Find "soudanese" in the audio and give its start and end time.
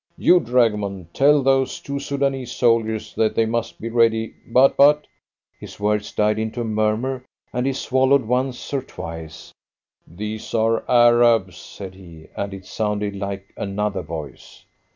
1.99-2.51